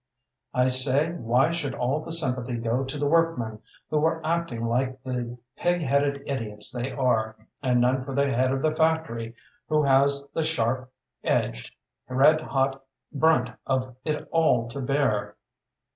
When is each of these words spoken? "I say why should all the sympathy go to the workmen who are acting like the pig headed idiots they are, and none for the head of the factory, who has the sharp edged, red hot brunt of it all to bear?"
"I 0.55 0.65
say 0.65 1.13
why 1.13 1.51
should 1.51 1.75
all 1.75 1.99
the 2.01 2.11
sympathy 2.11 2.57
go 2.57 2.83
to 2.83 2.97
the 2.97 3.05
workmen 3.05 3.61
who 3.91 4.03
are 4.03 4.19
acting 4.25 4.65
like 4.65 5.03
the 5.03 5.37
pig 5.55 5.81
headed 5.83 6.23
idiots 6.25 6.71
they 6.71 6.91
are, 6.91 7.35
and 7.61 7.79
none 7.79 8.03
for 8.03 8.15
the 8.15 8.25
head 8.27 8.51
of 8.51 8.63
the 8.63 8.73
factory, 8.73 9.35
who 9.69 9.83
has 9.83 10.27
the 10.33 10.43
sharp 10.43 10.91
edged, 11.23 11.75
red 12.09 12.41
hot 12.41 12.83
brunt 13.11 13.51
of 13.67 13.95
it 14.03 14.27
all 14.31 14.67
to 14.69 14.81
bear?" 14.81 15.35